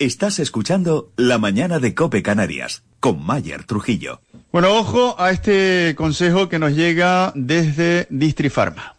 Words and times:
Estás 0.00 0.38
escuchando 0.38 1.10
La 1.16 1.38
mañana 1.38 1.80
de 1.80 1.92
Cope 1.92 2.22
Canarias 2.22 2.84
con 3.00 3.20
Mayer 3.26 3.64
Trujillo. 3.64 4.20
Bueno, 4.52 4.72
ojo 4.74 5.16
a 5.18 5.32
este 5.32 5.96
consejo 5.96 6.48
que 6.48 6.60
nos 6.60 6.76
llega 6.76 7.32
desde 7.34 8.06
Distrifarma. 8.08 8.94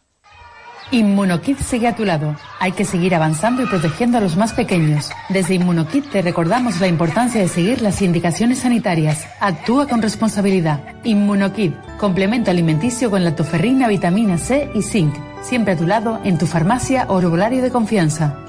Inmunokit 0.92 1.58
sigue 1.60 1.88
a 1.88 1.96
tu 1.96 2.04
lado. 2.04 2.36
Hay 2.60 2.74
que 2.74 2.84
seguir 2.84 3.16
avanzando 3.16 3.64
y 3.64 3.68
protegiendo 3.68 4.18
a 4.18 4.22
los 4.22 4.36
más 4.36 4.52
pequeños. 4.52 5.10
Desde 5.30 5.54
Inmunokit 5.54 6.10
te 6.10 6.22
recordamos 6.22 6.82
la 6.82 6.90
importancia 6.90 7.40
de 7.40 7.48
seguir 7.48 7.82
las 7.82 8.02
indicaciones 8.02 8.60
sanitarias. 8.60 9.26
Actúa 9.40 9.88
con 9.88 10.02
responsabilidad. 10.02 10.96
Inmunokit, 11.06 11.74
complemento 11.98 12.52
alimenticio 12.52 13.10
con 13.10 13.24
lactoferrina, 13.24 13.88
vitamina 13.88 14.38
C 14.38 14.70
y 14.76 14.82
zinc. 14.82 15.16
Siempre 15.44 15.76
a 15.76 15.78
tu 15.78 15.88
lado 15.88 16.20
en 16.26 16.38
tu 16.38 16.46
farmacia 16.46 17.06
o 17.08 17.20
herbolario 17.20 17.62
de 17.62 17.72
confianza. 17.72 18.49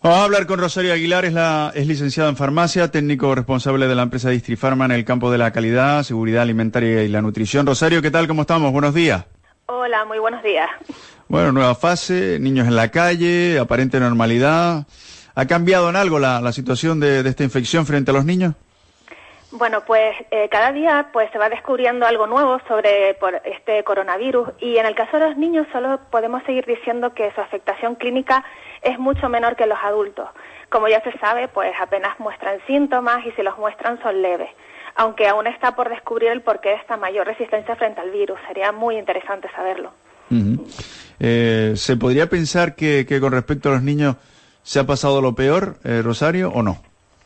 Vamos 0.00 0.18
a 0.20 0.24
hablar 0.24 0.46
con 0.46 0.60
Rosario 0.60 0.92
Aguilar, 0.92 1.24
es, 1.24 1.32
la, 1.32 1.72
es 1.74 1.84
licenciada 1.84 2.28
en 2.28 2.36
farmacia, 2.36 2.88
técnico 2.88 3.34
responsable 3.34 3.88
de 3.88 3.96
la 3.96 4.02
empresa 4.02 4.30
Distrifarma 4.30 4.84
en 4.84 4.92
el 4.92 5.04
campo 5.04 5.28
de 5.28 5.38
la 5.38 5.50
calidad, 5.50 6.04
seguridad 6.04 6.42
alimentaria 6.42 7.02
y 7.02 7.08
la 7.08 7.20
nutrición. 7.20 7.66
Rosario, 7.66 8.00
¿qué 8.00 8.12
tal? 8.12 8.28
¿Cómo 8.28 8.42
estamos? 8.42 8.70
Buenos 8.70 8.94
días. 8.94 9.24
Hola, 9.66 10.04
muy 10.04 10.20
buenos 10.20 10.40
días. 10.44 10.70
Bueno, 11.26 11.50
nueva 11.50 11.74
fase, 11.74 12.38
niños 12.38 12.68
en 12.68 12.76
la 12.76 12.92
calle, 12.92 13.58
aparente 13.58 13.98
normalidad. 13.98 14.86
¿Ha 15.34 15.46
cambiado 15.46 15.90
en 15.90 15.96
algo 15.96 16.20
la, 16.20 16.40
la 16.40 16.52
situación 16.52 17.00
de, 17.00 17.24
de, 17.24 17.30
esta 17.30 17.42
infección 17.42 17.84
frente 17.84 18.12
a 18.12 18.14
los 18.14 18.24
niños? 18.24 18.54
Bueno, 19.50 19.82
pues 19.84 20.14
eh, 20.30 20.48
cada 20.48 20.70
día 20.70 21.08
pues 21.12 21.28
se 21.32 21.38
va 21.38 21.48
descubriendo 21.48 22.06
algo 22.06 22.28
nuevo 22.28 22.60
sobre 22.68 23.14
por 23.14 23.42
este 23.44 23.82
coronavirus 23.82 24.50
y 24.60 24.76
en 24.76 24.86
el 24.86 24.94
caso 24.94 25.18
de 25.18 25.26
los 25.26 25.36
niños 25.36 25.66
solo 25.72 25.98
podemos 26.12 26.44
seguir 26.44 26.66
diciendo 26.66 27.14
que 27.14 27.32
su 27.32 27.40
afectación 27.40 27.96
clínica 27.96 28.44
es 28.82 28.98
mucho 28.98 29.28
menor 29.28 29.56
que 29.56 29.66
los 29.66 29.78
adultos. 29.82 30.28
Como 30.68 30.88
ya 30.88 31.00
se 31.02 31.16
sabe, 31.18 31.48
pues 31.48 31.72
apenas 31.80 32.18
muestran 32.20 32.58
síntomas 32.66 33.24
y 33.24 33.32
si 33.32 33.42
los 33.42 33.56
muestran 33.58 34.00
son 34.02 34.20
leves. 34.22 34.50
Aunque 34.96 35.28
aún 35.28 35.46
está 35.46 35.74
por 35.76 35.88
descubrir 35.88 36.30
el 36.30 36.42
porqué 36.42 36.70
de 36.70 36.74
esta 36.76 36.96
mayor 36.96 37.26
resistencia 37.26 37.76
frente 37.76 38.00
al 38.00 38.10
virus. 38.10 38.38
Sería 38.46 38.72
muy 38.72 38.98
interesante 38.98 39.48
saberlo. 39.54 39.92
Uh 40.30 40.34
-huh. 40.34 40.96
eh, 41.20 41.72
¿Se 41.76 41.96
podría 41.96 42.28
pensar 42.28 42.74
que, 42.74 43.06
que, 43.06 43.20
con 43.20 43.32
respecto 43.32 43.70
a 43.70 43.72
los 43.72 43.82
niños 43.82 44.16
se 44.62 44.80
ha 44.80 44.84
pasado 44.84 45.22
lo 45.22 45.34
peor, 45.34 45.76
eh, 45.84 46.02
Rosario, 46.02 46.50
o 46.50 46.62
no? 46.62 46.76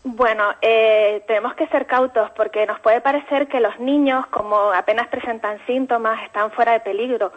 Bueno, 0.05 0.44
eh, 0.61 1.22
tenemos 1.27 1.55
que 1.55 1.66
ser 1.69 1.87
cautos 1.87 2.31
porque 2.37 2.66
nos 2.66 2.81
puede 2.81 3.00
parecer 3.00 3.48
que 3.48 3.61
los 3.61 3.78
niños, 3.78 4.27
como 4.28 4.72
apenas 4.72 5.09
presentan 5.09 5.59
síntomas, 5.66 6.22
están 6.25 6.50
fuera 6.50 6.72
de 6.72 6.81
peligro 6.81 7.33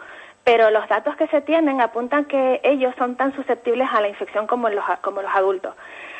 pero 0.46 0.70
los 0.70 0.88
datos 0.88 1.16
que 1.16 1.26
se 1.26 1.40
tienen 1.40 1.80
apuntan 1.80 2.26
que 2.26 2.60
ellos 2.62 2.94
son 2.96 3.16
tan 3.16 3.34
susceptibles 3.34 3.88
a 3.92 4.00
la 4.00 4.06
infección 4.06 4.46
como 4.46 4.68
los, 4.68 4.84
como 5.00 5.20
los 5.20 5.34
adultos, 5.34 5.74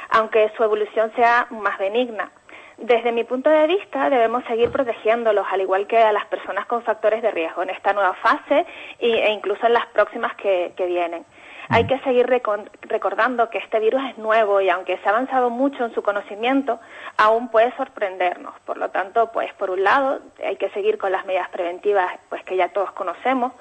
aunque 0.08 0.50
su 0.56 0.64
evolución 0.64 1.12
sea 1.14 1.46
más 1.50 1.78
benigna. 1.78 2.32
Desde 2.77 3.12
mi 3.12 3.22
punto 3.22 3.50
de 3.50 3.69
vista, 3.69 4.10
debemos 4.10 4.42
seguir 4.47 4.72
protegiéndolos, 4.72 5.47
al 5.48 5.60
igual 5.60 5.86
que 5.86 5.98
a 5.98 6.10
las 6.10 6.27
personas 6.27 6.66
con 6.66 6.82
factores 6.82 7.22
de 7.22 7.30
riesgo 7.30 7.62
en 7.62 7.70
esta 7.70 7.92
nueva 7.92 8.14
fase 8.14 8.66
e 8.98 9.31
incluso 9.31 9.65
en 9.65 9.75
las 9.75 9.86
próximas 9.86 10.34
que, 10.34 10.72
que 10.76 10.86
vienen. 10.86 11.25
Hay 11.69 11.86
que 11.86 12.00
seguir 12.00 12.26
recordando 12.26 13.48
que 13.48 13.59
este 13.59 13.78
virus 13.78 14.03
es 14.10 14.19
nuevo 14.19 14.60
y 14.60 14.69
aunque 14.70 14.98
se 14.98 15.09
ha 15.09 15.12
avanzado 15.12 15.50
mucho 15.50 15.84
en 15.84 15.94
su 15.94 16.03
conocimiento, 16.03 16.81
aún 17.16 17.48
puede 17.48 17.72
sorprendernos. 17.76 18.54
Por 18.65 18.76
lo 18.76 18.91
tanto, 18.91 19.31
pues 19.31 19.54
por 19.54 19.70
un 19.70 19.84
lado, 19.84 20.19
hay 20.44 20.56
que 20.56 20.70
seguir 20.70 20.98
con 20.98 21.12
las 21.12 21.25
medidas 21.26 21.48
preventivas 21.50 22.12
pues 22.28 22.42
que 22.42 22.56
ya 22.56 22.70
todos 22.70 22.91
conocemos, 22.91 23.53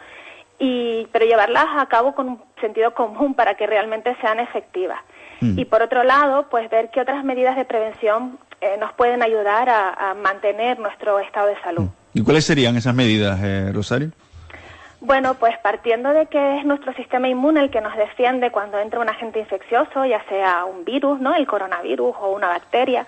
y, 0.60 1.08
pero 1.12 1.26
llevarlas 1.26 1.66
a 1.78 1.86
cabo 1.88 2.16
con 2.16 2.30
un 2.30 2.42
sentido 2.62 2.94
común 2.94 3.34
para 3.34 3.56
que 3.56 3.68
realmente 3.68 4.16
sean 4.22 4.40
efectivas. 4.40 5.00
Mm. 5.42 5.60
Y 5.60 5.66
por 5.66 5.82
otro 5.82 6.04
lado, 6.04 6.48
pues 6.50 6.70
ver 6.70 6.90
qué 6.92 7.02
otras 7.02 7.24
medidas 7.24 7.56
de 7.56 7.66
prevención 7.66 8.40
eh, 8.62 8.78
nos 8.80 8.94
pueden 8.94 9.22
ayudar 9.22 9.70
a, 9.70 10.12
a, 10.12 10.14
mantener 10.14 10.80
nuestro 10.80 11.20
estado 11.20 11.48
de 11.48 11.60
salud. 11.62 11.90
¿Y 12.14 12.24
cuáles 12.24 12.46
serían 12.46 12.78
esas 12.78 12.96
medidas, 12.96 13.40
eh, 13.44 13.72
Rosario? 13.74 14.12
Bueno, 15.02 15.36
pues 15.36 15.58
partiendo 15.60 16.10
de 16.12 16.26
que 16.28 16.60
es 16.60 16.66
nuestro 16.66 16.94
sistema 16.94 17.28
inmune 17.28 17.60
el 17.60 17.70
que 17.70 17.82
nos 17.82 17.96
defiende 17.96 18.50
cuando 18.50 18.80
entra 18.80 19.00
un 19.00 19.10
agente 19.10 19.40
infeccioso, 19.40 20.06
ya 20.06 20.24
sea 20.30 20.66
un 20.66 20.86
virus, 20.86 21.20
¿no? 21.20 21.36
El 21.36 21.46
coronavirus 21.46 22.16
o 22.22 22.32
una 22.32 22.48
bacteria, 22.48 23.06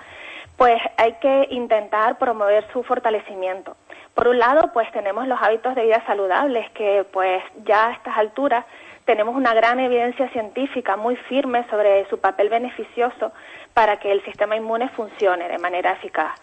pues 0.58 0.80
hay 0.98 1.14
que 1.14 1.48
intentar 1.52 2.18
promover 2.18 2.66
su 2.74 2.84
fortalecimiento. 2.84 3.76
Por 4.18 4.30
un 4.30 4.40
lado, 4.40 4.72
pues 4.74 4.92
tenemos 4.94 5.28
los 5.28 5.40
hábitos 5.40 5.76
de 5.76 5.84
vida 5.84 6.04
saludables, 6.08 6.68
que 6.72 7.06
pues 7.14 7.44
ya 7.66 7.90
a 7.90 7.92
estas 7.92 8.18
alturas 8.18 8.66
tenemos 9.06 9.36
una 9.36 9.54
gran 9.54 9.80
evidencia 9.80 10.28
científica 10.30 10.98
muy 10.98 11.16
firme 11.30 11.64
sobre 11.70 12.04
su 12.10 12.20
papel 12.20 12.50
beneficioso 12.50 13.32
para 13.76 14.00
que 14.00 14.12
el 14.12 14.26
sistema 14.26 14.56
inmune 14.56 14.90
funcione 14.90 15.48
de 15.48 15.60
manera 15.60 15.92
eficaz. 15.92 16.34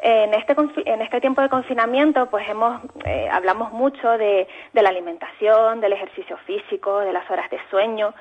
En 0.00 0.34
este, 0.34 0.54
en 0.84 1.00
este 1.00 1.18
tiempo 1.22 1.40
de 1.40 1.48
confinamiento, 1.48 2.26
pues 2.26 2.46
hemos, 2.46 2.82
eh, 3.06 3.26
hablamos 3.32 3.72
mucho 3.72 4.18
de, 4.18 4.46
la 4.74 4.90
alimentación, 4.90 5.80
del 5.80 5.94
ejercicio 5.94 6.36
físico, 6.44 6.98
de 6.98 7.14
las 7.14 7.30
horas 7.30 7.48
de 7.48 7.58
sueño, 7.70 8.12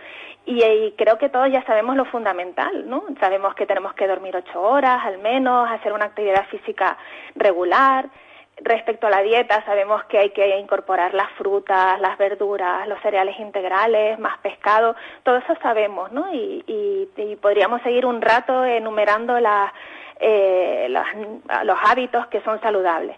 y, 0.46 0.64
y, 0.64 0.94
creo 0.94 1.18
que 1.18 1.28
todos 1.28 1.52
ya 1.52 1.62
sabemos 1.66 1.98
lo 1.98 2.06
fundamental, 2.06 2.90
¿no? 2.90 3.04
Sabemos 3.20 3.54
que 3.56 3.66
tenemos 3.66 3.96
que 3.96 4.08
dormir 4.08 4.34
ocho 4.38 4.62
horas 4.62 5.02
al 5.04 5.18
menos, 5.18 5.70
hacer 5.70 5.92
una 5.92 6.06
actividad 6.06 6.46
física 6.48 6.98
regular, 7.36 8.08
Respecto 8.58 9.08
a 9.08 9.10
la 9.10 9.22
dieta, 9.22 9.66
sabemos 9.66 10.04
que 10.06 10.20
hay 10.20 10.30
que 10.30 10.58
incorporar 10.60 11.14
las 11.14 11.30
frutas, 11.32 12.00
las 12.00 12.18
verduras, 12.18 12.88
los 12.88 13.02
cereales 13.02 13.38
integrales, 13.40 14.20
más 14.20 14.38
pescado, 14.40 14.96
todo 15.24 15.38
eso 15.38 15.56
sabemos, 15.62 16.12
¿no? 16.12 16.32
Y, 16.32 16.64
y, 16.68 17.10
y 17.18 17.36
podríamos 17.38 17.82
seguir 17.82 18.06
un 18.06 18.22
rato 18.22 18.64
enumerando 18.64 19.38
eh, 20.20 20.88
los, 20.90 21.06
los 21.64 21.78
hábitos 21.84 22.28
que 22.28 22.42
son 22.42 22.62
saludables. 22.62 23.18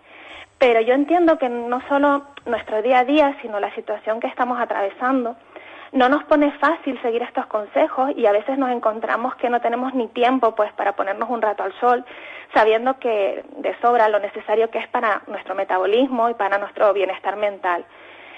Pero 0.58 0.80
yo 0.80 0.94
entiendo 0.94 1.38
que 1.38 1.50
no 1.50 1.82
solo 1.90 2.24
nuestro 2.46 2.82
día 2.82 3.00
a 3.00 3.06
día, 3.06 3.38
sino 3.42 3.60
la 3.60 3.74
situación 3.76 4.22
que 4.22 4.28
estamos 4.28 4.60
atravesando, 4.60 5.36
no 5.92 6.10
nos 6.10 6.24
pone 6.26 6.52
fácil 6.54 7.02
seguir 7.02 7.22
estos 7.22 7.46
consejos 7.46 8.12
y 8.16 8.26
a 8.26 8.32
veces 8.32 8.58
nos 8.58 8.70
encontramos 8.70 9.36
que 9.36 9.50
no 9.50 9.62
tenemos 9.62 9.94
ni 9.94 10.08
tiempo 10.08 10.54
pues 10.54 10.72
para 10.74 10.94
ponernos 10.94 11.30
un 11.30 11.42
rato 11.42 11.64
al 11.64 11.74
sol, 11.80 12.06
sabiendo 12.56 12.98
que 13.00 13.44
de 13.58 13.76
sobra 13.82 14.08
lo 14.10 14.20
necesario 14.20 14.72
que 14.72 14.80
es 14.80 14.88
para 14.88 15.22
nuestro 15.28 15.54
metabolismo 15.54 16.30
y 16.30 16.34
para 16.34 16.58
nuestro 16.58 16.92
bienestar 16.94 17.36
mental. 17.36 17.86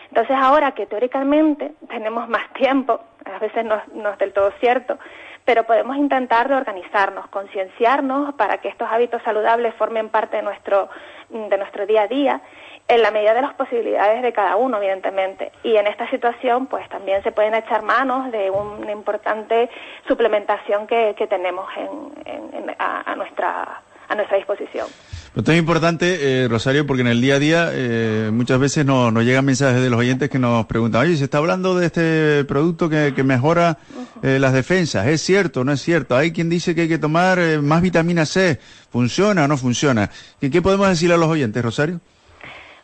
Entonces 0.10 0.36
ahora 0.40 0.72
que 0.72 0.88
teóricamente 0.88 1.74
tenemos 1.88 2.28
más 2.28 2.52
tiempo, 2.54 3.00
a 3.26 3.40
veces 3.40 3.64
no, 3.64 4.10
es 4.10 4.18
del 4.18 4.34
todo 4.34 4.52
cierto, 4.60 4.98
pero 5.46 5.64
podemos 5.64 5.96
intentar 5.96 6.48
reorganizarnos, 6.48 7.28
concienciarnos 7.28 8.34
para 8.34 8.58
que 8.58 8.70
estos 8.70 8.90
hábitos 8.92 9.22
saludables 9.24 9.74
formen 9.76 10.10
parte 10.10 10.38
de 10.38 10.44
nuestro, 10.44 10.90
de 11.30 11.58
nuestro 11.58 11.86
día 11.86 12.02
a 12.04 12.08
día 12.08 12.42
en 12.90 13.02
la 13.02 13.12
medida 13.12 13.34
de 13.34 13.42
las 13.42 13.54
posibilidades 13.54 14.22
de 14.22 14.32
cada 14.32 14.56
uno, 14.56 14.78
evidentemente. 14.78 15.52
Y 15.64 15.76
en 15.76 15.88
esta 15.88 16.10
situación, 16.10 16.68
pues 16.68 16.88
también 16.90 17.22
se 17.24 17.32
pueden 17.32 17.54
echar 17.54 17.82
manos 17.82 18.32
de 18.32 18.50
una 18.50 18.92
importante 18.92 19.70
suplementación 20.08 20.88
que, 20.88 21.14
que 21.18 21.28
tenemos 21.28 21.68
en, 21.76 22.12
en, 22.26 22.54
en, 22.54 22.76
a, 22.80 23.12
a, 23.12 23.16
nuestra, 23.16 23.82
a 24.08 24.16
nuestra 24.16 24.38
disposición. 24.38 24.88
Esto 25.36 25.52
es 25.52 25.60
importante, 25.60 26.18
eh, 26.44 26.48
Rosario, 26.48 26.88
porque 26.88 27.02
en 27.02 27.08
el 27.08 27.22
día 27.22 27.36
a 27.36 27.40
día 27.40 27.70
eh, 27.72 28.30
muchas 28.34 28.60
veces 28.60 28.86
nos, 28.86 29.14
nos, 29.14 29.24
llegan 29.24 29.46
mensajes 29.46 29.82
de 29.82 29.90
los 29.90 30.00
oyentes 30.00 30.30
que 30.30 30.40
nos 30.40 30.66
preguntan, 30.66 31.02
oye, 31.02 31.16
se 31.16 31.26
está 31.26 31.38
hablando 31.38 31.76
de 31.78 31.86
este 31.86 32.44
producto 32.46 32.90
que, 32.90 33.14
que 33.16 33.24
mejora 33.24 33.78
eh, 34.24 34.40
las 34.40 34.54
defensas. 34.54 35.06
¿Es 35.08 35.22
cierto 35.22 35.62
o 35.62 35.64
no 35.64 35.72
es 35.72 35.82
cierto? 35.82 36.16
Hay 36.16 36.32
quien 36.32 36.50
dice 36.50 36.74
que 36.74 36.82
hay 36.82 36.88
que 36.88 36.98
tomar 36.98 37.38
eh, 37.40 37.60
más 37.60 37.82
vitamina 37.82 38.26
C. 38.26 38.58
¿Funciona 38.90 39.46
o 39.46 39.48
no 39.48 39.58
funciona? 39.58 40.10
¿Qué, 40.40 40.50
¿Qué 40.50 40.62
podemos 40.62 40.90
decirle 40.90 41.16
a 41.16 41.18
los 41.18 41.30
oyentes, 41.30 41.64
Rosario? 41.64 42.00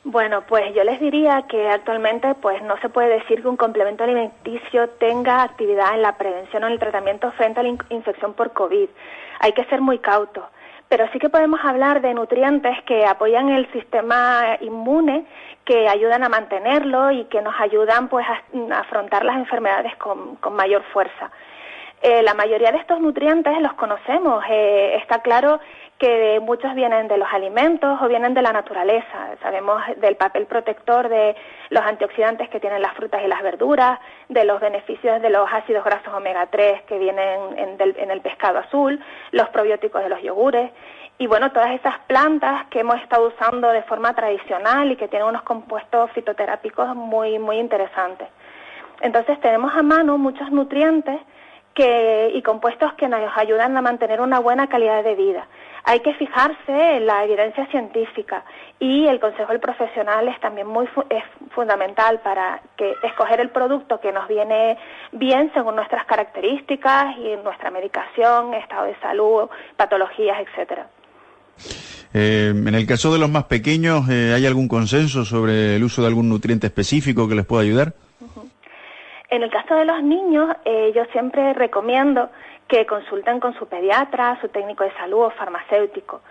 Bueno, 0.03 0.43
pues 0.47 0.75
yo 0.75 0.83
les 0.83 0.99
diría 0.99 1.45
que 1.49 1.69
actualmente 1.69 2.35
pues 2.35 2.61
no 2.63 2.77
se 2.81 2.89
puede 2.89 3.19
decir 3.19 3.41
que 3.41 3.47
un 3.47 3.55
complemento 3.55 4.03
alimenticio 4.03 4.89
tenga 4.99 5.43
actividad 5.43 5.95
en 5.95 6.01
la 6.01 6.17
prevención 6.17 6.63
o 6.63 6.67
en 6.67 6.73
el 6.73 6.79
tratamiento 6.79 7.31
frente 7.31 7.61
a 7.61 7.63
la 7.63 7.69
infección 7.89 8.33
por 8.33 8.51
COVID. 8.51 8.89
Hay 9.39 9.53
que 9.53 9.63
ser 9.65 9.81
muy 9.81 9.99
cautos. 9.99 10.43
Pero 10.89 11.07
sí 11.11 11.19
que 11.19 11.29
podemos 11.29 11.59
hablar 11.63 12.01
de 12.01 12.13
nutrientes 12.13 12.77
que 12.83 13.05
apoyan 13.05 13.49
el 13.49 13.71
sistema 13.71 14.57
inmune, 14.61 15.25
que 15.65 15.87
ayudan 15.87 16.23
a 16.23 16.29
mantenerlo 16.29 17.11
y 17.11 17.25
que 17.25 17.41
nos 17.41 17.59
ayudan 17.59 18.09
pues 18.09 18.25
a, 18.27 18.79
afrontar 18.79 19.25
las 19.25 19.37
enfermedades 19.37 19.95
con, 19.97 20.35
con 20.35 20.55
mayor 20.55 20.83
fuerza. 20.93 21.31
Eh, 22.03 22.21
la 22.21 22.33
mayoría 22.33 22.71
de 22.73 22.79
estos 22.79 22.99
nutrientes 22.99 23.61
los 23.61 23.73
conocemos. 23.73 24.43
Eh, 24.49 24.97
está 24.97 25.19
claro 25.19 25.61
que 26.03 26.41
muchos 26.41 26.75
vienen 26.75 27.07
de 27.07 27.15
los 27.15 27.31
alimentos 27.31 27.97
o 28.01 28.09
vienen 28.09 28.33
de 28.33 28.41
la 28.41 28.51
naturaleza. 28.51 29.37
Sabemos 29.41 29.81
del 30.01 30.17
papel 30.17 30.47
protector 30.47 31.07
de 31.07 31.33
los 31.69 31.81
antioxidantes 31.81 32.49
que 32.49 32.59
tienen 32.59 32.81
las 32.81 32.93
frutas 32.93 33.21
y 33.23 33.27
las 33.29 33.41
verduras, 33.41 34.01
de 34.27 34.43
los 34.43 34.59
beneficios 34.59 35.21
de 35.21 35.29
los 35.29 35.47
ácidos 35.49 35.85
grasos 35.85 36.13
omega 36.13 36.47
3 36.47 36.81
que 36.89 36.99
vienen 36.99 37.57
en, 37.57 38.11
el 38.11 38.19
pescado 38.19 38.59
azul, 38.59 39.01
los 39.31 39.47
probióticos 39.47 40.03
de 40.03 40.09
los 40.09 40.21
yogures 40.21 40.71
y 41.19 41.27
bueno, 41.27 41.53
todas 41.53 41.71
esas 41.71 41.97
plantas 41.99 42.67
que 42.67 42.81
hemos 42.81 42.99
estado 42.99 43.29
usando 43.29 43.69
de 43.69 43.83
forma 43.83 44.13
tradicional 44.13 44.91
y 44.91 44.97
que 44.97 45.07
tienen 45.07 45.29
unos 45.29 45.43
compuestos 45.43 46.11
fitoterápicos 46.11 46.97
muy, 46.97 47.39
muy 47.39 47.59
interesantes. 47.59 48.27
Entonces 48.99 49.39
tenemos 49.39 49.73
a 49.73 49.83
mano 49.83 50.17
muchos 50.17 50.51
nutrientes 50.51 51.21
que, 51.73 52.29
y 52.35 52.41
compuestos 52.41 52.91
que 52.95 53.07
nos 53.07 53.31
ayudan 53.37 53.77
a 53.77 53.81
mantener 53.81 54.19
una 54.19 54.39
buena 54.39 54.67
calidad 54.67 55.01
de 55.01 55.15
vida 55.15 55.47
hay 55.85 55.99
que 55.99 56.13
fijarse 56.13 56.97
en 56.97 57.05
la 57.05 57.25
evidencia 57.25 57.65
científica 57.67 58.43
y 58.79 59.05
el 59.07 59.19
consejo 59.19 59.51
del 59.51 59.59
profesional 59.59 60.27
es 60.27 60.39
también 60.39 60.67
muy 60.67 60.87
es 61.09 61.23
fundamental 61.51 62.19
para 62.21 62.61
que 62.77 62.93
escoger 63.03 63.39
el 63.39 63.49
producto 63.49 63.99
que 63.99 64.11
nos 64.11 64.27
viene 64.27 64.77
bien 65.11 65.51
según 65.53 65.75
nuestras 65.75 66.05
características 66.05 67.17
y 67.17 67.35
nuestra 67.43 67.69
medicación, 67.69 68.53
estado 68.53 68.85
de 68.85 68.95
salud, 68.99 69.49
patologías, 69.75 70.37
etcétera. 70.39 70.87
Eh, 72.13 72.53
en 72.55 72.75
el 72.75 72.85
caso 72.85 73.11
de 73.11 73.19
los 73.19 73.29
más 73.29 73.45
pequeños, 73.45 74.07
eh, 74.09 74.33
¿hay 74.35 74.45
algún 74.45 74.67
consenso 74.67 75.25
sobre 75.25 75.75
el 75.75 75.83
uso 75.83 76.01
de 76.01 76.07
algún 76.07 76.29
nutriente 76.29 76.67
específico 76.67 77.27
que 77.27 77.35
les 77.35 77.45
pueda 77.45 77.63
ayudar? 77.63 77.93
En 79.29 79.41
el 79.41 79.49
caso 79.49 79.73
de 79.73 79.85
los 79.85 80.03
niños, 80.03 80.55
eh, 80.63 80.91
yo 80.95 81.05
siempre 81.05 81.53
recomiendo 81.53 82.29
que 82.73 82.87
consulten 82.87 83.39
con 83.39 83.53
su 83.53 83.67
pediatra, 83.67 84.39
su 84.41 84.49
técnico 84.49 84.83
de 84.83 84.91
salud 84.93 85.25
o 85.25 85.29
farmacéutico. 85.29 86.21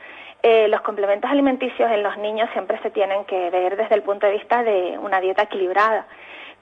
Eh, 0.43 0.67
los 0.67 0.81
complementos 0.81 1.31
alimenticios 1.31 1.89
en 1.89 2.03
los 2.03 2.19
niños 2.19 2.51
siempre 2.53 2.81
se 2.83 2.91
tienen 2.91 3.25
que 3.27 3.49
ver 3.51 3.77
desde 3.77 3.95
el 3.95 4.03
punto 4.03 4.27
de 4.27 4.33
vista 4.33 4.65
de 4.65 4.99
una 4.99 5.21
dieta 5.21 5.43
equilibrada. 5.43 6.05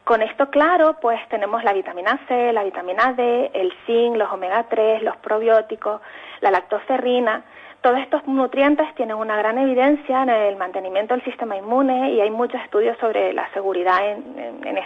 Con 0.04 0.20
esto 0.20 0.50
claro, 0.50 0.96
pues 1.00 1.18
tenemos 1.30 1.64
la 1.64 1.72
vitamina 1.72 2.20
C, 2.28 2.52
la 2.52 2.62
vitamina 2.62 3.14
D, 3.14 3.52
el 3.54 3.72
zinc, 3.86 4.16
los 4.16 4.30
omega 4.30 4.64
3, 4.64 5.02
los 5.02 5.16
probióticos, 5.16 6.02
la 6.42 6.50
lactoferrina. 6.50 7.44
Todos 7.80 8.00
estos 8.00 8.26
nutrientes 8.26 8.94
tienen 8.96 9.16
una 9.16 9.38
gran 9.38 9.56
evidencia 9.56 10.24
en 10.24 10.28
el 10.28 10.56
mantenimiento 10.56 11.14
del 11.14 11.24
sistema 11.24 11.56
inmune 11.56 12.10
y 12.10 12.20
hay 12.20 12.30
muchos 12.30 12.60
estudios 12.60 12.98
sobre 12.98 13.32
la 13.32 13.50
seguridad 13.54 14.06
en, 14.10 14.76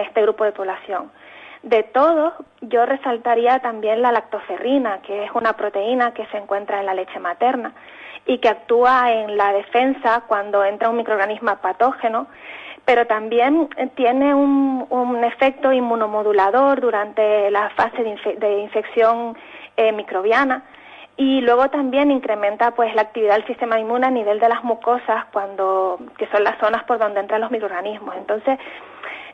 este 0.00 0.22
grupo 0.22 0.44
de 0.44 0.52
población. 0.52 1.10
De 1.64 1.82
todos, 1.82 2.34
yo 2.60 2.84
resaltaría 2.84 3.58
también 3.60 4.02
la 4.02 4.12
lactoferrina, 4.12 5.00
que 5.00 5.24
es 5.24 5.30
una 5.34 5.54
proteína 5.54 6.12
que 6.12 6.26
se 6.26 6.36
encuentra 6.36 6.78
en 6.78 6.84
la 6.84 6.92
leche 6.92 7.18
materna 7.18 7.72
y 8.26 8.36
que 8.36 8.50
actúa 8.50 9.10
en 9.12 9.38
la 9.38 9.50
defensa 9.54 10.24
cuando 10.26 10.62
entra 10.62 10.90
un 10.90 10.98
microorganismo 10.98 11.56
patógeno, 11.56 12.26
pero 12.84 13.06
también 13.06 13.70
tiene 13.94 14.34
un, 14.34 15.24
efecto 15.24 15.72
inmunomodulador 15.72 16.82
durante 16.82 17.50
la 17.50 17.70
fase 17.70 18.02
de, 18.02 18.60
infección 18.60 19.34
eh, 19.78 19.90
microbiana 19.90 20.64
y 21.16 21.40
luego 21.40 21.70
también 21.70 22.10
incrementa 22.10 22.72
pues 22.72 22.94
la 22.94 23.02
actividad 23.02 23.36
del 23.36 23.46
sistema 23.46 23.80
inmune 23.80 24.06
a 24.06 24.10
nivel 24.10 24.38
de 24.38 24.50
las 24.50 24.62
mucosas 24.64 25.24
cuando 25.32 25.98
que 26.18 26.26
son 26.26 26.44
las 26.44 26.58
zonas 26.58 26.84
por 26.84 26.98
donde 26.98 27.20
entran 27.20 27.40
los 27.40 27.50
microorganismos. 27.50 28.14
Entonces, 28.16 28.58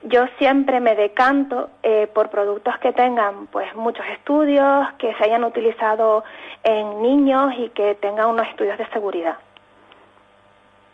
yo 0.02 0.26
siempre 0.38 0.81
me 0.81 0.94
decanto 0.94 1.70
eh, 1.82 2.08
por 2.14 2.31
productos 2.31 2.75
que 2.79 2.93
tengan 2.93 3.47
pues 3.49 3.75
muchos 3.75 4.05
estudios, 4.12 4.87
que 4.99 5.14
se 5.14 5.25
hayan 5.25 5.44
utilizado 5.44 6.25
en 6.64 7.02
niños 7.02 7.52
y 7.58 7.69
que 7.70 7.94
tengan 7.97 8.29
unos 8.29 8.47
estudios 8.49 8.79
de 8.79 8.87
seguridad. 8.88 9.37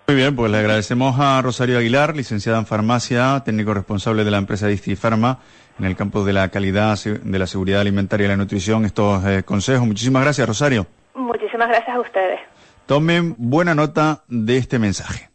Muy 0.09 0.17
bien, 0.17 0.37
pues 0.37 0.53
le 0.53 0.59
agradecemos 0.59 1.19
a 1.19 1.43
Rosario 1.43 1.79
Aguilar, 1.79 2.15
licenciada 2.15 2.59
en 2.59 2.67
farmacia, 2.67 3.43
técnico 3.45 3.75
responsable 3.75 4.23
de 4.23 4.31
la 4.31 4.39
empresa 4.39 4.69
Pharma 5.01 5.41
en 5.79 5.85
el 5.85 5.97
campo 5.97 6.25
de 6.25 6.33
la 6.33 6.49
calidad, 6.49 6.97
de 6.97 7.39
la 7.39 7.47
seguridad 7.47 7.81
alimentaria 7.81 8.27
y 8.27 8.29
la 8.29 8.37
nutrición, 8.37 8.85
estos 8.85 9.25
eh, 9.27 9.43
consejos. 9.43 9.87
Muchísimas 9.87 10.23
gracias, 10.23 10.47
Rosario. 10.47 10.87
Muchísimas 11.15 11.69
gracias 11.69 11.97
a 11.97 12.01
ustedes. 12.01 12.41
Tomen 12.87 13.35
buena 13.37 13.75
nota 13.75 14.23
de 14.29 14.59
este 14.59 14.79
mensaje. 14.79 15.29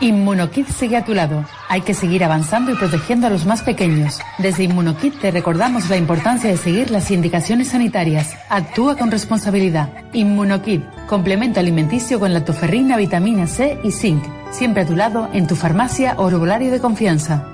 Inmunokit 0.00 0.68
sigue 0.68 0.96
a 0.96 1.04
tu 1.04 1.14
lado. 1.14 1.44
Hay 1.68 1.82
que 1.82 1.94
seguir 1.94 2.24
avanzando 2.24 2.72
y 2.72 2.74
protegiendo 2.74 3.26
a 3.26 3.30
los 3.30 3.46
más 3.46 3.62
pequeños. 3.62 4.18
Desde 4.38 4.64
Inmunokit 4.64 5.20
te 5.20 5.30
recordamos 5.30 5.88
la 5.88 5.96
importancia 5.96 6.50
de 6.50 6.56
seguir 6.56 6.90
las 6.90 7.10
indicaciones 7.10 7.68
sanitarias. 7.68 8.34
Actúa 8.48 8.96
con 8.96 9.10
responsabilidad. 9.10 9.90
Inmunokit, 10.12 10.84
complemento 11.06 11.60
alimenticio 11.60 12.18
con 12.18 12.32
lactoferrina, 12.32 12.96
vitamina 12.96 13.46
C 13.46 13.78
y 13.84 13.92
zinc. 13.92 14.24
Siempre 14.50 14.82
a 14.82 14.86
tu 14.86 14.96
lado 14.96 15.28
en 15.32 15.46
tu 15.46 15.54
farmacia 15.56 16.14
o 16.18 16.28
herbolario 16.28 16.70
de 16.72 16.80
confianza. 16.80 17.53